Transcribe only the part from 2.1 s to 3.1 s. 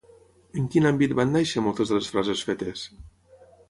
frases fetes?